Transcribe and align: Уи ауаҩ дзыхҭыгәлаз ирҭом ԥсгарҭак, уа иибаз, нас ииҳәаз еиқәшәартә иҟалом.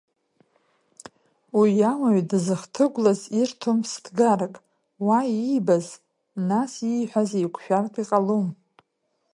Уи 1.57 1.73
ауаҩ 1.91 2.19
дзыхҭыгәлаз 2.29 3.21
ирҭом 3.39 3.77
ԥсгарҭак, 3.83 4.55
уа 5.05 5.19
иибаз, 5.35 5.87
нас 6.49 6.71
ииҳәаз 6.91 7.29
еиқәшәартә 7.37 7.99
иҟалом. 8.03 8.47